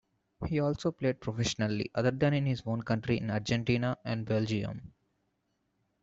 [0.47, 4.93] He also played professionally, other than in his own country, in Argentina and Belgium.